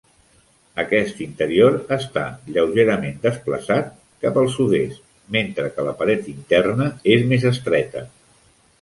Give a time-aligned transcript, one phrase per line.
[0.83, 2.23] Aquest interior està
[2.55, 3.93] lleugerament desplaçat
[4.27, 5.07] cap als sud-est,
[5.39, 8.09] mentre que la paret interna és més estreta.